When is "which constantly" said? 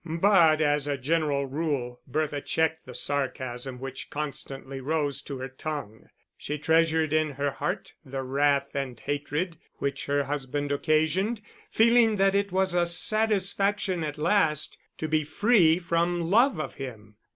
3.79-4.81